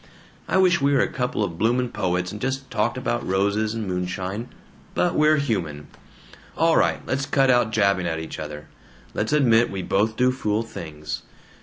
[0.47, 3.87] I wish we were a couple o' bloomin' poets and just talked about roses and
[3.87, 4.49] moonshine,
[4.95, 5.89] but we're human.
[6.57, 7.05] All right.
[7.05, 8.65] Let's cut out jabbing at each other.
[9.13, 11.21] Let's admit we both do fool things.